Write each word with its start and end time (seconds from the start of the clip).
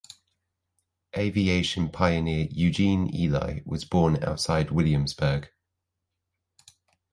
Aviation 1.15 1.87
pioneer 1.89 2.47
Eugene 2.49 3.13
Ely 3.15 3.59
was 3.65 3.85
born 3.85 4.23
outside 4.23 4.71
Williamsburg. 4.71 5.51